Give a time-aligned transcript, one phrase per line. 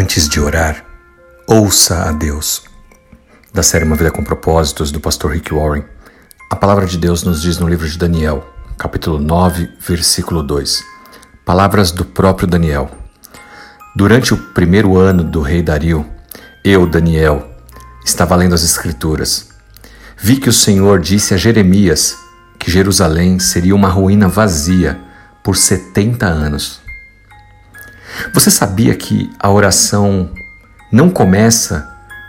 [0.00, 0.82] Antes de orar,
[1.46, 2.62] ouça a Deus.
[3.52, 5.84] Da série Uma Vida com Propósitos, do pastor Rick Warren,
[6.50, 10.82] a palavra de Deus nos diz no livro de Daniel, capítulo 9, versículo 2.
[11.44, 12.90] Palavras do próprio Daniel.
[13.94, 16.06] Durante o primeiro ano do rei Dario,
[16.64, 17.54] eu, Daniel,
[18.02, 19.50] estava lendo as Escrituras.
[20.16, 22.16] Vi que o Senhor disse a Jeremias
[22.58, 24.98] que Jerusalém seria uma ruína vazia
[25.44, 26.79] por 70 anos.
[28.32, 30.30] Você sabia que a oração
[30.92, 31.88] não começa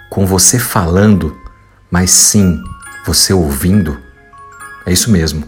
[0.09, 1.35] com você falando,
[1.89, 2.62] mas sim
[3.05, 3.98] você ouvindo?
[4.86, 5.44] É isso mesmo.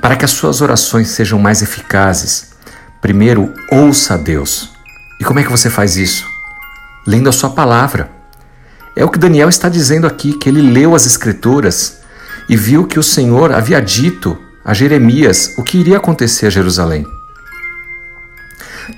[0.00, 2.52] Para que as suas orações sejam mais eficazes,
[3.00, 4.70] primeiro ouça a Deus.
[5.20, 6.26] E como é que você faz isso?
[7.06, 8.10] Lendo a sua palavra.
[8.94, 11.98] É o que Daniel está dizendo aqui, que ele leu as Escrituras
[12.48, 17.06] e viu que o Senhor havia dito a Jeremias o que iria acontecer a Jerusalém.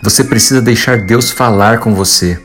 [0.02, 2.40] Você precisa deixar Deus falar com você,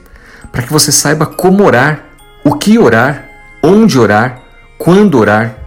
[0.51, 2.05] para que você saiba como orar,
[2.43, 3.29] o que orar,
[3.61, 4.41] onde orar,
[4.77, 5.59] quando orar.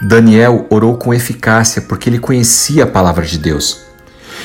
[0.00, 3.80] Daniel orou com eficácia porque ele conhecia a palavra de Deus.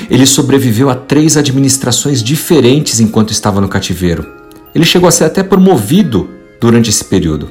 [0.08, 4.26] Ele sobreviveu a três administrações diferentes enquanto estava no cativeiro.
[4.74, 7.50] Ele chegou a ser até promovido durante esse período.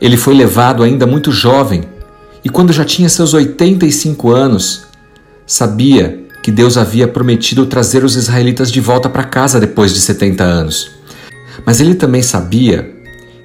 [0.00, 1.84] Ele foi levado ainda muito jovem
[2.44, 4.86] e, quando já tinha seus 85 anos,
[5.46, 10.44] sabia que Deus havia prometido trazer os israelitas de volta para casa depois de 70
[10.44, 10.92] anos.
[11.64, 12.88] Mas ele também sabia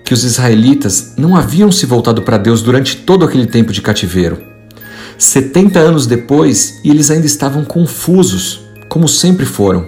[0.06, 4.38] que os israelitas não haviam se voltado para Deus durante todo aquele tempo de cativeiro.
[5.18, 9.84] 70 anos depois, e eles ainda estavam confusos, como sempre foram.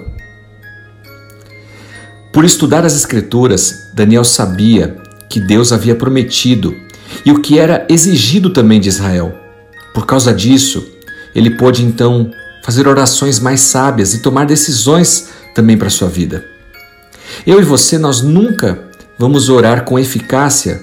[2.34, 4.98] Por estudar as Escrituras, Daniel sabia
[5.30, 6.76] que Deus havia prometido
[7.24, 9.36] e o que era exigido também de Israel.
[9.94, 10.84] Por causa disso,
[11.36, 12.32] ele pôde então
[12.64, 16.44] fazer orações mais sábias e tomar decisões também para a sua vida.
[17.46, 18.80] Eu e você, nós nunca
[19.20, 20.82] vamos orar com eficácia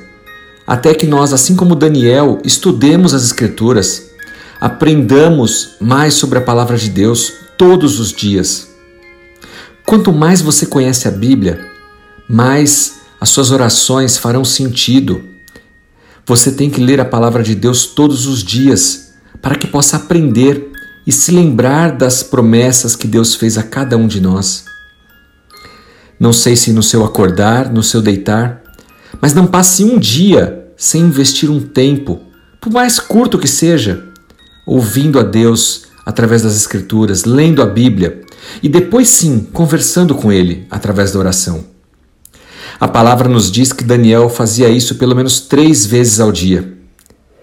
[0.67, 4.11] até que nós, assim como Daniel, estudemos as Escrituras,
[4.61, 8.69] aprendamos mais sobre a palavra de Deus todos os dias.
[9.85, 11.67] Quanto mais você conhece a Bíblia,
[12.29, 15.25] mais as suas orações farão sentido.
[16.27, 20.70] Você tem que ler a palavra de Deus todos os dias para que possa aprender
[21.07, 24.65] e se lembrar das promessas que Deus fez a cada um de nós.
[26.19, 28.63] Não sei se no seu acordar, no seu deitar,
[29.21, 32.21] mas não passe um dia sem investir um tempo,
[32.61, 34.05] por mais curto que seja,
[34.67, 38.23] ouvindo a Deus através das Escrituras, lendo a Bíblia
[38.63, 41.65] e depois sim conversando com Ele através da oração.
[42.79, 46.73] A palavra nos diz que Daniel fazia isso pelo menos três vezes ao dia.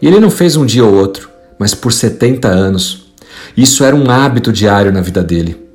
[0.01, 1.29] E ele não fez um dia ou outro,
[1.59, 3.06] mas por 70 anos.
[3.55, 5.67] Isso era um hábito diário na vida dele.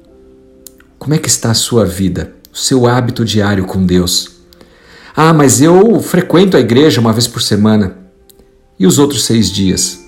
[0.99, 4.31] Como é que está a sua vida, o seu hábito diário com Deus?
[5.15, 7.97] Ah, mas eu frequento a igreja uma vez por semana.
[8.79, 9.99] E os outros seis dias?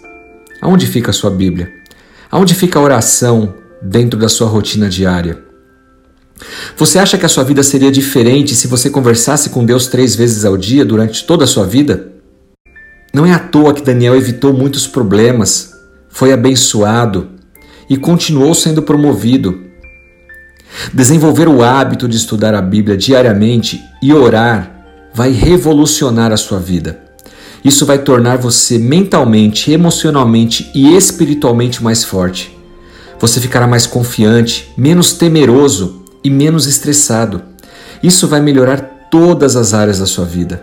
[0.60, 1.72] Aonde fica a sua Bíblia?
[2.30, 5.44] Aonde fica a oração dentro da sua rotina diária?
[6.76, 10.44] Você acha que a sua vida seria diferente se você conversasse com Deus três vezes
[10.44, 12.12] ao dia durante toda a sua vida?
[13.12, 15.72] Não é à toa que Daniel evitou muitos problemas,
[16.08, 17.30] foi abençoado,
[17.88, 19.62] e continuou sendo promovido.
[20.92, 24.84] Desenvolver o hábito de estudar a Bíblia diariamente e orar
[25.14, 27.00] vai revolucionar a sua vida.
[27.64, 32.54] Isso vai tornar você mentalmente, emocionalmente e espiritualmente mais forte.
[33.18, 37.42] Você ficará mais confiante, menos temeroso e menos estressado.
[38.02, 40.62] Isso vai melhorar todas as áreas da sua vida.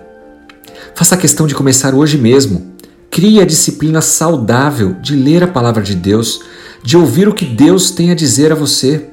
[0.94, 2.71] Faça questão de começar hoje mesmo.
[3.12, 6.40] Crie a disciplina saudável de ler a palavra de Deus
[6.82, 9.10] de ouvir o que Deus tem a dizer a você.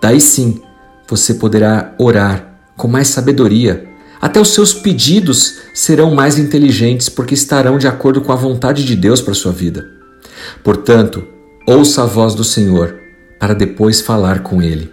[0.00, 0.62] Daí sim,
[1.08, 3.88] você poderá orar com mais sabedoria.
[4.22, 8.94] Até os seus pedidos serão mais inteligentes porque estarão de acordo com a vontade de
[8.94, 9.84] Deus para sua vida.
[10.62, 11.26] Portanto,
[11.66, 13.00] ouça a voz do Senhor
[13.38, 14.92] para depois falar com Ele.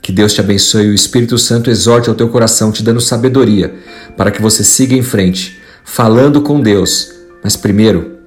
[0.00, 3.74] Que Deus te abençoe e o Espírito Santo exorte ao teu coração, te dando sabedoria
[4.16, 7.19] para que você siga em frente, falando com Deus.
[7.42, 8.18] Mas primeiro,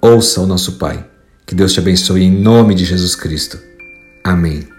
[0.00, 1.06] ouça o nosso Pai.
[1.46, 3.58] Que Deus te abençoe em nome de Jesus Cristo.
[4.24, 4.73] Amém.